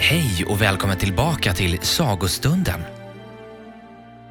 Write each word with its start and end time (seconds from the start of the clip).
Hej 0.00 0.44
och 0.44 0.62
välkommen 0.62 0.96
tillbaka 0.98 1.52
till 1.52 1.78
Sagostunden. 1.82 2.80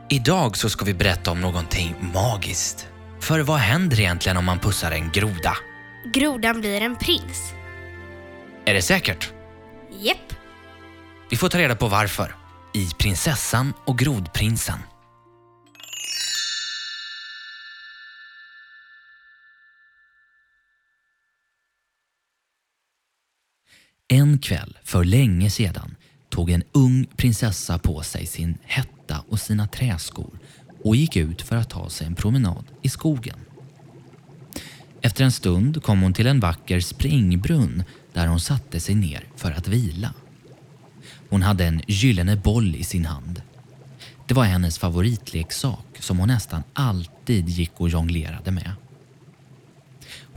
Idag 0.09 0.57
så 0.57 0.69
ska 0.69 0.85
vi 0.85 0.93
berätta 0.93 1.31
om 1.31 1.41
någonting 1.41 1.95
magiskt. 2.13 2.87
För 3.19 3.39
vad 3.39 3.57
händer 3.57 3.99
egentligen 3.99 4.37
om 4.37 4.45
man 4.45 4.59
pussar 4.59 4.91
en 4.91 5.11
groda? 5.11 5.57
Grodan 6.13 6.59
blir 6.59 6.81
en 6.81 6.95
prins. 6.95 7.53
Är 8.65 8.73
det 8.73 8.81
säkert? 8.81 9.33
Jepp. 9.99 10.33
Vi 11.29 11.37
får 11.37 11.49
ta 11.49 11.57
reda 11.57 11.75
på 11.75 11.87
varför 11.87 12.35
i 12.73 12.89
Prinsessan 12.99 13.73
och 13.85 13.97
Grodprinsen. 13.97 14.79
En 24.09 24.37
kväll 24.39 24.77
för 24.83 25.03
länge 25.03 25.49
sedan 25.49 25.95
tog 26.29 26.49
en 26.49 26.63
ung 26.71 27.07
prinsessa 27.15 27.77
på 27.77 28.01
sig 28.01 28.25
sin 28.25 28.57
hetta 28.63 29.23
och 29.29 29.39
sina 29.39 29.67
träskor 29.67 30.39
och 30.83 30.95
gick 30.95 31.15
ut 31.15 31.41
för 31.41 31.55
att 31.55 31.69
ta 31.69 31.89
sig 31.89 32.07
en 32.07 32.15
promenad 32.15 32.65
i 32.81 32.89
skogen. 32.89 33.39
Efter 35.01 35.23
en 35.23 35.31
stund 35.31 35.83
kom 35.83 36.01
hon 36.01 36.13
till 36.13 36.27
en 36.27 36.39
vacker 36.39 36.79
springbrunn 36.79 37.83
där 38.13 38.27
hon 38.27 38.39
satte 38.39 38.79
sig 38.79 38.95
ner 38.95 39.23
för 39.35 39.51
att 39.51 39.67
vila. 39.67 40.13
Hon 41.29 41.41
hade 41.41 41.65
en 41.65 41.81
gyllene 41.87 42.35
boll 42.35 42.75
i 42.75 42.83
sin 42.83 43.05
hand. 43.05 43.41
Det 44.27 44.33
var 44.33 44.43
hennes 44.43 44.79
favoritleksak 44.79 45.97
som 45.99 46.19
hon 46.19 46.27
nästan 46.27 46.63
alltid 46.73 47.49
gick 47.49 47.81
och 47.81 47.89
jonglerade 47.89 48.51
med. 48.51 48.71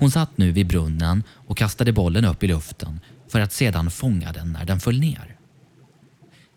Hon 0.00 0.10
satt 0.10 0.38
nu 0.38 0.52
vid 0.52 0.66
brunnen 0.66 1.22
och 1.30 1.56
kastade 1.56 1.92
bollen 1.92 2.24
upp 2.24 2.42
i 2.42 2.46
luften 2.46 3.00
för 3.28 3.40
att 3.40 3.52
sedan 3.52 3.90
fånga 3.90 4.32
den 4.32 4.52
när 4.52 4.64
den 4.64 4.80
föll 4.80 5.00
ner. 5.00 5.36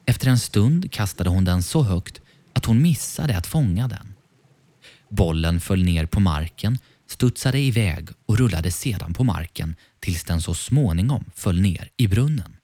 Efter 0.05 0.27
en 0.27 0.39
stund 0.39 0.91
kastade 0.91 1.29
hon 1.29 1.45
den 1.45 1.63
så 1.63 1.83
högt 1.83 2.21
att 2.53 2.65
hon 2.65 2.81
missade 2.81 3.37
att 3.37 3.47
fånga 3.47 3.87
den. 3.87 4.13
Bollen 5.09 5.59
föll 5.59 5.83
ner 5.83 6.05
på 6.05 6.19
marken, 6.19 6.79
studsade 7.07 7.59
iväg 7.59 8.09
och 8.25 8.37
rullade 8.37 8.71
sedan 8.71 9.13
på 9.13 9.23
marken 9.23 9.75
tills 9.99 10.23
den 10.23 10.41
så 10.41 10.53
småningom 10.53 11.25
föll 11.35 11.61
ner 11.61 11.89
i 11.97 12.07
brunnen. 12.07 12.57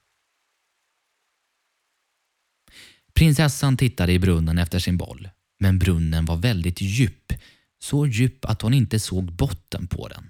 Prinsessan 3.14 3.78
tittade 3.78 4.14
i 4.14 4.20
brunnen 4.20 4.58
efter 4.58 4.80
sin 4.80 4.98
boll, 4.98 5.30
men 5.60 5.80
brunnen 5.80 6.26
var 6.26 6.38
väldigt 6.38 6.82
djup, 6.82 7.34
så 7.80 8.08
djup 8.08 8.46
att 8.46 8.62
hon 8.62 8.74
inte 8.74 9.00
såg 9.00 9.32
botten 9.32 9.88
på 9.88 10.08
den. 10.08 10.30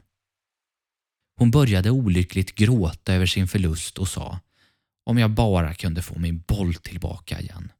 Hon 1.39 1.51
började 1.51 1.89
olyckligt 1.89 2.55
gråta 2.55 3.13
över 3.13 3.25
sin 3.25 3.47
förlust 3.47 3.97
och 3.97 4.07
sa 4.07 4.39
om 5.05 5.17
jag 5.17 5.31
bara 5.31 5.73
kunde 5.73 6.01
få 6.01 6.19
min 6.19 6.43
boll 6.47 6.73
tillbaka 6.73 7.39
igen. 7.39 7.71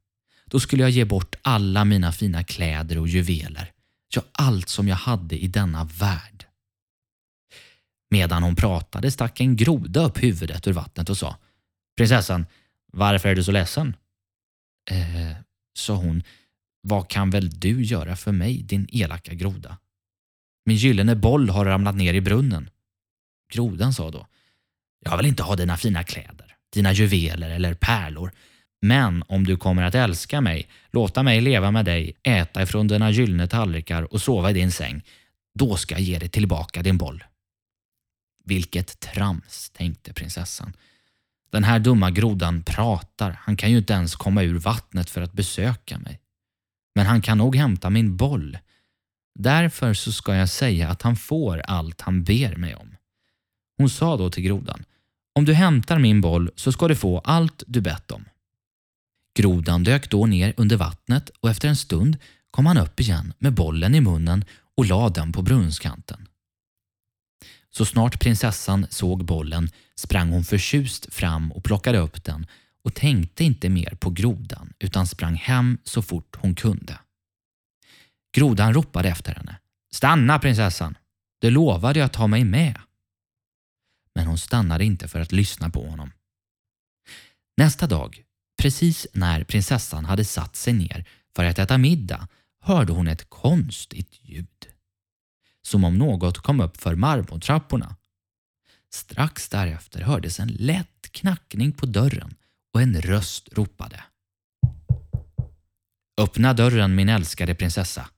Då 0.46 0.60
skulle 0.60 0.84
jag 0.84 0.90
ge 0.90 1.06
bort 1.06 1.36
alla 1.42 1.86
mina 1.86 2.12
fina 2.12 2.44
kläder 2.44 2.98
och 2.98 3.08
juveler. 3.08 3.72
Ja, 4.16 4.22
allt 4.32 4.70
som 4.70 4.88
jag 4.88 4.96
hade 4.96 5.38
i 5.38 5.48
denna 5.48 5.84
värld. 5.84 6.46
Medan 8.10 8.44
hon 8.44 8.56
pratade 8.56 9.12
stack 9.12 9.40
en 9.40 9.56
groda 9.56 10.04
upp 10.04 10.24
huvudet 10.24 10.68
ur 10.68 10.74
vattnet 10.74 11.10
och 11.10 11.18
sa 11.18 11.38
Prinsessan, 11.98 12.46
varför 12.92 13.30
är 13.30 13.36
du 13.36 13.44
så 13.44 13.52
ledsen? 13.52 13.96
Eh, 14.92 15.38
sa 15.74 15.96
hon. 15.96 16.24
Vad 16.82 17.10
kan 17.10 17.30
väl 17.30 17.50
du 17.50 17.84
göra 17.84 18.16
för 18.16 18.32
mig, 18.32 18.64
din 18.64 18.88
elaka 18.92 19.34
groda? 19.34 19.78
Min 20.66 20.78
gyllene 20.78 21.16
boll 21.16 21.50
har 21.50 21.66
ramlat 21.66 21.96
ner 21.96 22.14
i 22.14 22.22
brunnen. 22.22 22.70
Grodan 23.50 23.94
sa 23.94 24.12
då. 24.12 24.28
Jag 25.06 25.18
vill 25.18 25.26
inte 25.26 25.44
ha 25.44 25.56
dina 25.56 25.78
fina 25.78 26.04
kläder, 26.04 26.56
dina 26.74 26.92
juveler 26.92 27.50
eller 27.50 27.74
pärlor. 27.74 28.32
Men 28.82 29.24
om 29.28 29.44
du 29.44 29.58
kommer 29.58 29.84
att 29.84 29.96
älska 29.96 30.42
mig, 30.42 30.70
låta 30.92 31.24
mig 31.24 31.42
leva 31.42 31.72
med 31.72 31.86
dig, 31.86 32.14
äta 32.24 32.62
ifrån 32.62 32.88
dina 32.88 33.12
gyllene 33.12 33.48
tallrikar 33.48 34.14
och 34.14 34.22
sova 34.22 34.50
i 34.50 34.54
din 34.54 34.72
säng, 34.72 35.04
då 35.54 35.78
ska 35.78 35.96
jag 35.96 36.02
ge 36.02 36.20
dig 36.20 36.30
tillbaka 36.30 36.84
din 36.84 36.98
boll. 36.98 37.24
Vilket 38.46 39.00
trams, 39.00 39.70
tänkte 39.70 40.14
prinsessan. 40.14 40.74
Den 41.52 41.64
här 41.64 41.80
dumma 41.80 42.12
grodan 42.12 42.64
pratar, 42.64 43.40
han 43.42 43.58
kan 43.58 43.72
ju 43.72 43.78
inte 43.78 43.94
ens 43.94 44.16
komma 44.16 44.44
ur 44.44 44.60
vattnet 44.60 45.10
för 45.10 45.22
att 45.22 45.34
besöka 45.34 46.00
mig. 46.00 46.20
Men 46.96 47.06
han 47.06 47.22
kan 47.22 47.38
nog 47.38 47.56
hämta 47.56 47.90
min 47.90 48.18
boll. 48.18 48.58
Därför 49.36 49.94
så 49.94 50.12
ska 50.12 50.36
jag 50.36 50.50
säga 50.50 50.90
att 50.90 51.02
han 51.02 51.16
får 51.16 51.60
allt 51.60 52.02
han 52.02 52.24
ber 52.24 52.56
mig 52.56 52.76
om. 52.76 52.89
Hon 53.80 53.90
sa 53.90 54.18
då 54.18 54.30
till 54.30 54.44
grodan, 54.44 54.84
om 55.36 55.46
du 55.46 55.54
hämtar 55.54 56.00
min 56.00 56.22
boll 56.22 56.52
så 56.56 56.72
ska 56.72 56.88
du 56.88 56.96
få 56.96 57.20
allt 57.20 57.64
du 57.68 57.82
bett 57.82 58.12
om. 58.12 58.26
Grodan 59.36 59.84
dök 59.84 60.10
då 60.10 60.26
ner 60.26 60.54
under 60.58 60.78
vattnet 60.78 61.30
och 61.40 61.50
efter 61.50 61.68
en 61.68 61.76
stund 61.76 62.18
kom 62.52 62.66
han 62.66 62.78
upp 62.78 63.00
igen 63.00 63.34
med 63.38 63.54
bollen 63.54 63.96
i 63.96 64.02
munnen 64.02 64.46
och 64.78 64.86
lade 64.86 65.20
den 65.20 65.32
på 65.32 65.42
brunnskanten. 65.42 66.28
Så 67.70 67.86
snart 67.86 68.20
prinsessan 68.20 68.88
såg 68.90 69.26
bollen 69.26 69.70
sprang 69.96 70.30
hon 70.30 70.44
förtjust 70.44 71.14
fram 71.14 71.52
och 71.52 71.64
plockade 71.64 71.98
upp 71.98 72.24
den 72.24 72.48
och 72.84 72.94
tänkte 72.94 73.44
inte 73.44 73.70
mer 73.70 73.96
på 74.00 74.10
grodan 74.10 74.74
utan 74.80 75.08
sprang 75.08 75.36
hem 75.36 75.78
så 75.84 76.02
fort 76.02 76.36
hon 76.40 76.56
kunde. 76.56 77.00
Grodan 78.36 78.74
ropade 78.74 79.10
efter 79.10 79.36
henne. 79.36 79.60
Stanna 79.92 80.40
prinsessan! 80.40 80.98
Du 81.42 81.50
lovade 81.50 82.06
att 82.06 82.14
ta 82.14 82.28
mig 82.28 82.44
med 82.44 82.76
men 84.20 84.28
hon 84.28 84.38
stannade 84.38 84.86
inte 84.86 85.08
för 85.08 85.20
att 85.20 85.32
lyssna 85.32 85.70
på 85.70 85.90
honom. 85.90 86.12
Nästa 87.58 87.88
dag, 87.88 88.24
precis 88.62 89.08
när 89.14 89.44
prinsessan 89.44 90.06
hade 90.06 90.26
satt 90.26 90.56
sig 90.56 90.74
ner 90.74 91.06
för 91.36 91.44
att 91.44 91.60
äta 91.60 91.78
middag, 91.78 92.28
hörde 92.62 92.94
hon 92.94 93.08
ett 93.08 93.30
konstigt 93.30 94.20
ljud. 94.22 94.68
Som 95.62 95.84
om 95.84 95.98
något 95.98 96.38
kom 96.38 96.60
upp 96.60 96.78
för 96.78 96.96
marmortrapporna. 96.96 97.96
Strax 98.94 99.50
därefter 99.50 100.02
hördes 100.02 100.40
en 100.40 100.48
lätt 100.48 101.12
knackning 101.12 101.72
på 101.72 101.86
dörren 101.86 102.36
och 102.74 102.82
en 102.82 103.02
röst 103.02 103.50
ropade. 103.52 104.04
Öppna 106.22 106.54
dörren 106.54 106.96
min 106.96 107.10
älskade 107.10 107.56
prinsessa. 107.56 108.10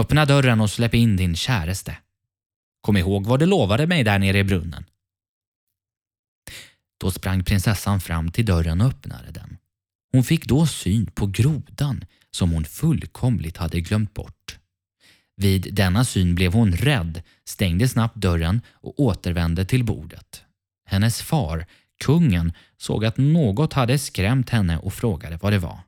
Öppna 0.00 0.24
dörren 0.24 0.60
och 0.60 0.70
släpp 0.70 0.94
in 0.94 1.16
din 1.16 1.36
käreste. 1.36 1.96
Kom 2.80 2.96
ihåg 2.96 3.26
vad 3.26 3.40
du 3.40 3.46
lovade 3.46 3.86
mig 3.86 4.04
där 4.04 4.18
nere 4.18 4.38
i 4.38 4.44
brunnen. 4.44 4.84
Då 6.98 7.10
sprang 7.10 7.44
prinsessan 7.44 8.00
fram 8.00 8.30
till 8.30 8.46
dörren 8.46 8.80
och 8.80 8.86
öppnade 8.86 9.30
den. 9.30 9.56
Hon 10.12 10.24
fick 10.24 10.46
då 10.46 10.66
syn 10.66 11.06
på 11.06 11.26
grodan 11.26 12.04
som 12.30 12.50
hon 12.50 12.64
fullkomligt 12.64 13.56
hade 13.56 13.80
glömt 13.80 14.14
bort. 14.14 14.58
Vid 15.36 15.74
denna 15.74 16.04
syn 16.04 16.34
blev 16.34 16.52
hon 16.52 16.72
rädd, 16.72 17.22
stängde 17.44 17.88
snabbt 17.88 18.16
dörren 18.16 18.60
och 18.72 19.00
återvände 19.00 19.64
till 19.64 19.84
bordet. 19.84 20.42
Hennes 20.86 21.22
far, 21.22 21.66
kungen, 22.04 22.52
såg 22.76 23.04
att 23.04 23.16
något 23.16 23.72
hade 23.72 23.98
skrämt 23.98 24.50
henne 24.50 24.78
och 24.78 24.94
frågade 24.94 25.38
vad 25.42 25.52
det 25.52 25.58
var. 25.58 25.80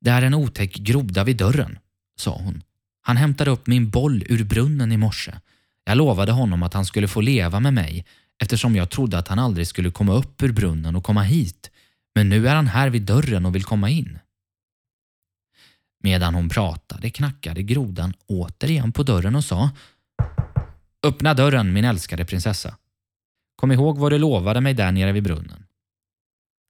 Det 0.00 0.10
är 0.10 0.22
en 0.22 0.34
otäck 0.34 0.74
groda 0.74 1.24
vid 1.24 1.36
dörren, 1.36 1.78
sa 2.16 2.36
hon. 2.36 2.62
Han 3.02 3.16
hämtade 3.16 3.50
upp 3.50 3.66
min 3.66 3.90
boll 3.90 4.24
ur 4.28 4.44
brunnen 4.44 4.92
i 4.92 4.96
morse. 4.96 5.32
Jag 5.84 5.96
lovade 5.96 6.32
honom 6.32 6.62
att 6.62 6.74
han 6.74 6.86
skulle 6.86 7.08
få 7.08 7.20
leva 7.20 7.60
med 7.60 7.74
mig 7.74 8.04
eftersom 8.42 8.76
jag 8.76 8.90
trodde 8.90 9.18
att 9.18 9.28
han 9.28 9.38
aldrig 9.38 9.66
skulle 9.66 9.90
komma 9.90 10.12
upp 10.12 10.42
ur 10.42 10.52
brunnen 10.52 10.96
och 10.96 11.04
komma 11.04 11.22
hit. 11.22 11.70
Men 12.14 12.28
nu 12.28 12.48
är 12.48 12.54
han 12.54 12.66
här 12.66 12.90
vid 12.90 13.02
dörren 13.02 13.46
och 13.46 13.54
vill 13.54 13.64
komma 13.64 13.90
in. 13.90 14.18
Medan 16.02 16.34
hon 16.34 16.48
pratade 16.48 17.10
knackade 17.10 17.62
grodan 17.62 18.14
återigen 18.26 18.92
på 18.92 19.02
dörren 19.02 19.36
och 19.36 19.44
sa 19.44 19.70
Öppna 21.02 21.34
dörren 21.34 21.72
min 21.72 21.84
älskade 21.84 22.24
prinsessa. 22.24 22.76
Kom 23.56 23.72
ihåg 23.72 23.98
vad 23.98 24.12
du 24.12 24.18
lovade 24.18 24.60
mig 24.60 24.74
där 24.74 24.92
nere 24.92 25.12
vid 25.12 25.22
brunnen. 25.22 25.66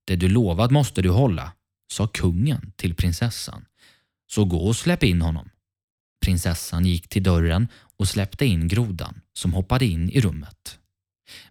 Det 0.07 0.17
du 0.17 0.29
lovat 0.29 0.71
måste 0.71 1.03
du 1.03 1.11
hålla, 1.11 1.53
sa 1.93 2.07
kungen 2.07 2.73
till 2.77 2.95
prinsessan. 2.95 3.65
Så 4.27 4.45
gå 4.45 4.67
och 4.67 4.77
släpp 4.77 5.03
in 5.03 5.23
honom. 5.23 5.51
Prinsessan 6.25 6.87
gick 6.87 7.09
till 7.09 7.23
dörren 7.23 7.69
och 7.97 8.09
släppte 8.09 8.47
in 8.47 8.69
grodan 8.69 9.21
som 9.33 9.53
hoppade 9.53 9.87
in 9.87 10.11
i 10.11 10.21
rummet 10.21 10.79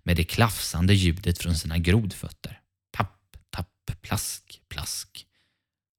med 0.04 0.18
det 0.18 0.24
klafsande 0.24 0.94
ljudet 0.94 1.38
från 1.38 1.56
sina 1.56 1.78
grodfötter. 1.78 2.62
Tapp, 2.92 3.38
tapp, 3.50 4.02
plask, 4.02 4.62
plask. 4.70 5.26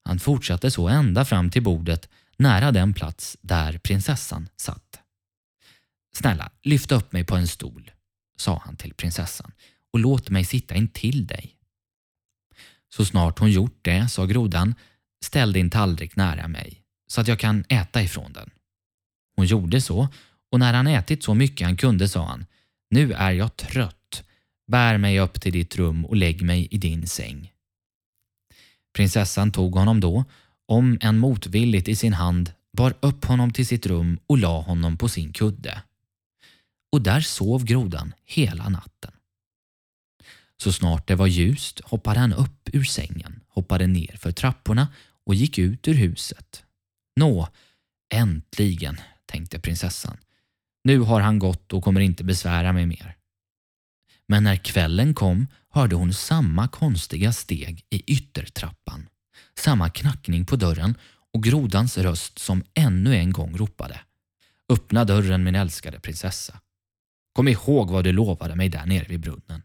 Han 0.05 0.19
fortsatte 0.19 0.71
så 0.71 0.89
ända 0.89 1.25
fram 1.25 1.51
till 1.51 1.63
bordet 1.63 2.09
nära 2.37 2.73
den 2.73 2.95
plats 2.95 3.37
där 3.41 3.79
prinsessan 3.79 4.49
satt. 4.57 5.01
Snälla, 6.15 6.51
lyft 6.63 6.93
upp 6.93 7.13
mig 7.13 7.25
på 7.25 7.37
en 7.37 7.49
stol, 7.49 7.91
sa 8.37 8.63
han 8.65 8.77
till 8.77 8.95
prinsessan 8.95 9.53
och 9.93 9.99
låt 9.99 10.31
mig 10.31 10.45
sitta 10.45 10.75
intill 10.75 11.27
dig. 11.27 11.57
Så 12.89 13.05
snart 13.05 13.39
hon 13.39 13.51
gjort 13.51 13.79
det, 13.83 14.09
sa 14.09 14.27
grodan, 14.27 14.75
ställ 15.25 15.53
din 15.53 15.71
tallrik 15.71 16.17
nära 16.17 16.49
mig 16.49 16.83
så 17.07 17.21
att 17.21 17.29
jag 17.29 17.39
kan 17.39 17.65
äta 17.69 18.03
ifrån 18.03 18.33
den. 18.33 18.51
Hon 19.37 19.47
gjorde 19.47 19.81
så 19.81 20.09
och 20.51 20.59
när 20.59 20.75
han 20.75 20.87
ätit 20.87 21.25
så 21.25 21.35
mycket 21.35 21.67
han 21.67 21.77
kunde 21.77 22.09
sa 22.09 22.27
han 22.27 22.47
nu 22.91 23.13
är 23.13 23.33
jag 23.33 23.57
trött. 23.57 24.23
Bär 24.67 24.99
mig 24.99 25.21
upp 25.21 25.41
till 25.41 25.53
ditt 25.53 25.77
rum 25.77 26.05
och 26.05 26.17
lägg 26.17 26.43
mig 26.43 26.69
i 26.71 26.79
din 26.79 27.07
säng. 27.07 27.53
Prinsessan 28.97 29.53
tog 29.53 29.75
honom 29.75 30.01
då, 30.01 30.25
om 30.67 30.99
en 31.01 31.19
motvilligt 31.19 31.89
i 31.89 31.97
sin 31.97 32.13
hand, 32.13 32.53
bar 32.73 32.95
upp 33.01 33.25
honom 33.25 33.53
till 33.53 33.67
sitt 33.67 33.87
rum 33.87 34.19
och 34.27 34.39
la 34.39 34.61
honom 34.61 34.97
på 34.97 35.09
sin 35.09 35.33
kudde. 35.33 35.83
Och 36.93 37.03
där 37.03 37.21
sov 37.21 37.65
grodan 37.65 38.15
hela 38.25 38.69
natten. 38.69 39.13
Så 40.57 40.73
snart 40.73 41.09
det 41.09 41.15
var 41.15 41.27
ljust 41.27 41.81
hoppade 41.81 42.21
han 42.21 42.33
upp 42.33 42.69
ur 42.73 42.85
sängen, 42.85 43.41
hoppade 43.49 43.87
ner 43.87 44.17
för 44.17 44.33
trapporna 44.33 44.89
och 45.27 45.35
gick 45.35 45.59
ut 45.59 45.89
ur 45.89 45.95
huset. 45.95 46.65
Nå, 47.17 47.49
äntligen, 48.15 49.01
tänkte 49.27 49.61
prinsessan. 49.61 50.17
Nu 50.85 50.99
har 50.99 51.21
han 51.21 51.39
gått 51.39 51.73
och 51.73 51.85
kommer 51.85 52.01
inte 52.01 52.25
besvära 52.25 52.73
mig 52.73 52.87
mer. 52.87 53.17
Men 54.29 54.45
när 54.45 54.57
kvällen 54.57 55.15
kom 55.15 55.47
hörde 55.71 55.95
hon 55.95 56.15
samma 56.15 56.69
konstiga 56.69 57.33
steg 57.33 57.87
i 57.91 58.03
yttertrappan, 58.07 59.09
samma 59.59 59.91
knackning 59.91 60.47
på 60.47 60.57
dörren 60.57 60.95
och 61.33 61.43
grodans 61.43 61.99
röst 61.99 62.39
som 62.39 62.65
ännu 62.75 63.17
en 63.17 63.33
gång 63.33 63.57
ropade. 63.57 64.01
Öppna 64.69 65.05
dörren 65.05 65.45
min 65.45 65.55
älskade 65.55 66.01
prinsessa. 66.01 66.61
Kom 67.33 67.49
ihåg 67.49 67.91
vad 67.91 68.05
du 68.05 68.13
lovade 68.13 68.55
mig 68.55 68.69
där 68.69 68.87
nere 68.87 69.05
vid 69.09 69.21
brunnen. 69.21 69.63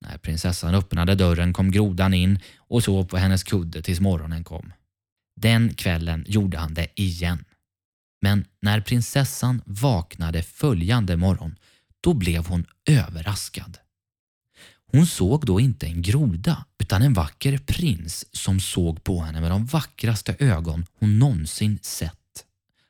När 0.00 0.18
prinsessan 0.18 0.74
öppnade 0.74 1.14
dörren 1.14 1.52
kom 1.52 1.70
grodan 1.70 2.14
in 2.14 2.38
och 2.56 2.84
sov 2.84 3.04
på 3.04 3.16
hennes 3.16 3.44
kudde 3.44 3.82
tills 3.82 4.00
morgonen 4.00 4.44
kom. 4.44 4.72
Den 5.36 5.74
kvällen 5.74 6.24
gjorde 6.28 6.58
han 6.58 6.74
det 6.74 7.00
igen. 7.00 7.44
Men 8.20 8.44
när 8.60 8.80
prinsessan 8.80 9.62
vaknade 9.66 10.42
följande 10.42 11.16
morgon 11.16 11.56
då 12.00 12.14
blev 12.14 12.46
hon 12.46 12.66
överraskad. 12.86 13.78
Hon 14.92 15.06
såg 15.06 15.46
då 15.46 15.60
inte 15.60 15.86
en 15.86 16.02
groda 16.02 16.64
utan 16.78 17.02
en 17.02 17.12
vacker 17.12 17.58
prins 17.58 18.36
som 18.36 18.60
såg 18.60 19.04
på 19.04 19.22
henne 19.22 19.40
med 19.40 19.50
de 19.50 19.66
vackraste 19.66 20.36
ögon 20.38 20.86
hon 20.98 21.18
någonsin 21.18 21.78
sett. 21.82 22.44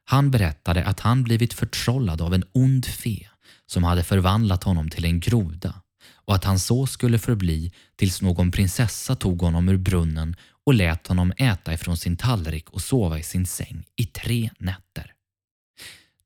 Han 0.04 0.30
berättade 0.30 0.84
att 0.84 1.00
han 1.00 1.22
blivit 1.22 1.54
förtrollad 1.54 2.20
av 2.20 2.34
en 2.34 2.44
ond 2.52 2.86
fe 2.86 3.28
som 3.66 3.84
hade 3.84 4.04
förvandlat 4.04 4.64
honom 4.64 4.90
till 4.90 5.04
en 5.04 5.20
groda 5.20 5.82
och 6.14 6.34
att 6.34 6.44
han 6.44 6.58
så 6.58 6.86
skulle 6.86 7.18
förbli 7.18 7.72
tills 7.96 8.22
någon 8.22 8.50
prinsessa 8.50 9.16
tog 9.16 9.42
honom 9.42 9.68
ur 9.68 9.76
brunnen 9.76 10.36
och 10.66 10.74
lät 10.74 11.06
honom 11.06 11.32
äta 11.36 11.74
ifrån 11.74 11.96
sin 11.96 12.16
tallrik 12.16 12.70
och 12.70 12.82
sova 12.82 13.18
i 13.18 13.22
sin 13.22 13.46
säng 13.46 13.84
i 13.96 14.06
tre 14.06 14.50
nätter. 14.58 15.15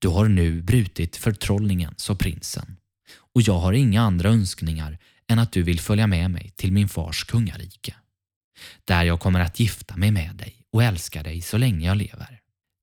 Du 0.00 0.08
har 0.08 0.28
nu 0.28 0.62
brutit 0.62 1.16
förtrollningen, 1.16 1.94
sa 1.96 2.14
prinsen, 2.14 2.76
och 3.34 3.42
jag 3.42 3.58
har 3.58 3.72
inga 3.72 4.02
andra 4.02 4.28
önskningar 4.28 4.98
än 5.28 5.38
att 5.38 5.52
du 5.52 5.62
vill 5.62 5.80
följa 5.80 6.06
med 6.06 6.30
mig 6.30 6.52
till 6.56 6.72
min 6.72 6.88
fars 6.88 7.24
kungarike. 7.24 7.94
Där 8.84 9.04
jag 9.04 9.20
kommer 9.20 9.40
att 9.40 9.60
gifta 9.60 9.96
mig 9.96 10.10
med 10.10 10.36
dig 10.36 10.54
och 10.72 10.82
älska 10.82 11.22
dig 11.22 11.40
så 11.40 11.58
länge 11.58 11.86
jag 11.86 11.96
lever. 11.96 12.40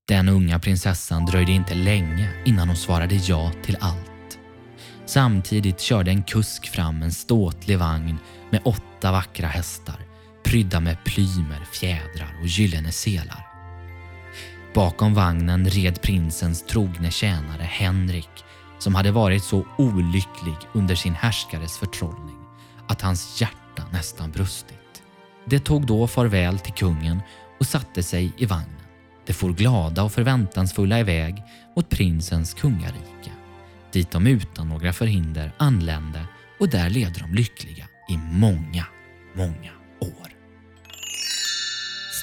Den 0.08 0.30
unga 0.30 0.60
prinsessan 0.60 1.26
dröjde 1.26 1.52
inte 1.52 1.76
länge 1.76 2.44
innan 2.46 2.68
hon 2.68 2.78
svarade 2.78 3.16
ja 3.16 3.52
till 3.64 3.78
allt. 3.80 4.40
Samtidigt 5.06 5.80
körde 5.80 6.12
en 6.12 6.24
kusk 6.24 6.68
fram 6.68 7.02
en 7.02 7.12
ståtlig 7.12 7.80
vagn 7.80 8.18
med 8.52 8.62
åtta 8.66 9.12
vackra 9.12 9.48
hästar 9.48 10.08
prydda 10.48 10.80
med 10.80 10.98
plymer, 11.06 11.66
fjädrar 11.72 12.40
och 12.42 12.48
gyllene 12.48 12.92
selar. 12.92 13.47
Bakom 14.78 15.14
vagnen 15.14 15.70
red 15.70 16.02
prinsens 16.02 16.66
trogne 16.66 17.12
tjänare 17.12 17.64
Henrik 17.64 18.30
som 18.80 18.96
hade 18.96 19.12
varit 19.12 19.44
så 19.44 19.66
olycklig 19.78 20.56
under 20.74 20.96
sin 20.96 21.14
härskares 21.14 21.78
förtrollning 21.78 22.38
att 22.88 23.02
hans 23.02 23.42
hjärta 23.42 23.84
nästan 23.92 24.32
brustit. 24.32 25.04
Det 25.46 25.60
tog 25.60 25.86
då 25.86 26.08
farväl 26.08 26.60
till 26.60 26.74
kungen 26.74 27.22
och 27.60 27.66
satte 27.66 28.04
sig 28.04 28.34
i 28.38 28.46
vagnen. 28.46 28.82
De 29.26 29.34
for 29.34 29.54
glada 29.54 30.04
och 30.04 30.12
förväntansfulla 30.12 31.00
iväg 31.00 31.44
mot 31.76 31.90
prinsens 31.90 32.54
kungarike 32.54 33.32
dit 33.92 34.12
de 34.12 34.28
utan 34.28 34.70
några 34.70 34.94
förhinder 34.94 35.52
anlände 35.58 36.26
och 36.60 36.70
där 36.70 36.90
levde 36.90 37.20
de 37.20 37.34
lyckliga 37.34 37.86
i 38.10 38.18
många, 38.18 38.86
många 39.34 39.72
år. 40.00 40.30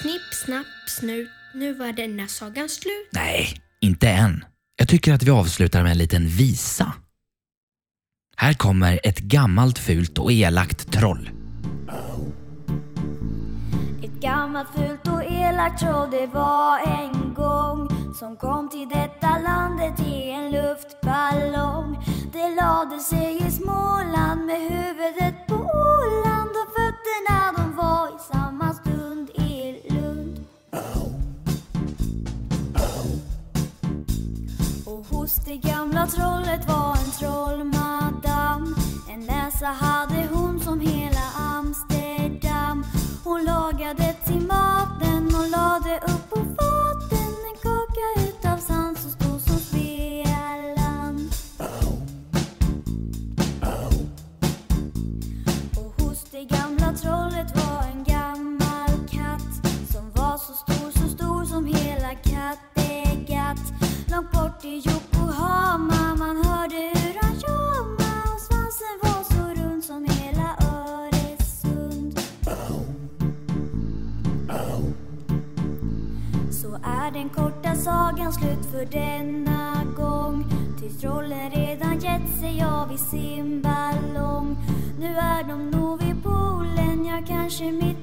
Snipp, 0.00 0.34
snapp, 0.44 0.66
snut. 0.88 1.43
Nu 1.56 1.74
var 1.74 1.92
denna 1.92 2.26
sagan 2.26 2.68
slut. 2.68 3.08
Nej, 3.12 3.48
inte 3.80 4.08
än. 4.08 4.44
Jag 4.76 4.88
tycker 4.88 5.14
att 5.14 5.22
vi 5.22 5.30
avslutar 5.30 5.82
med 5.82 5.92
en 5.92 5.98
liten 5.98 6.26
visa. 6.26 6.92
Här 8.36 8.54
kommer 8.54 9.00
ett 9.02 9.18
gammalt 9.18 9.78
fult 9.78 10.18
och 10.18 10.32
elakt 10.32 10.92
troll. 10.92 11.30
Ett 14.02 14.20
gammalt 14.20 14.68
fult 14.76 15.08
och 15.08 15.24
elakt 15.24 15.80
troll 15.80 16.10
det 16.10 16.26
var 16.26 16.78
en 16.78 17.34
gång 17.34 17.88
som 18.14 18.36
kom 18.36 18.68
till 18.68 18.88
detta 18.88 19.38
landet 19.38 20.00
i 20.00 20.30
en 20.30 20.50
luftballong. 20.50 22.04
Det 22.32 22.54
lade 22.54 23.00
sig 23.00 23.46
i 23.46 23.50
Småland 23.50 24.46
med 24.46 24.60
huvudet 24.60 25.33
hos 35.34 35.44
det 35.44 35.56
gamla 35.56 36.06
trollet 36.06 36.68
var 36.68 36.90
en 36.90 37.10
trollmadam. 37.18 38.76
En 39.08 39.20
näsa 39.20 39.66
hade 39.66 40.28
hon 40.32 40.60
som 40.60 40.80
hela 40.80 41.03
den 77.24 77.30
korta 77.30 77.74
sagan 77.74 78.32
slut 78.32 78.66
för 78.70 78.84
denna 78.84 79.84
gång. 79.96 80.44
Tills 80.80 81.00
trollen 81.00 81.50
redan 81.50 81.98
gett 81.98 82.40
sig 82.40 82.64
av 82.64 82.92
i 82.92 82.98
sin 82.98 83.62
ballong. 83.62 84.56
Nu 84.98 85.06
är 85.06 85.44
de 85.48 85.70
nog 85.70 86.02
vid 86.02 86.22
poolen, 86.22 87.04
ja 87.04 87.22
kanske 87.26 87.72
mitt 87.72 87.93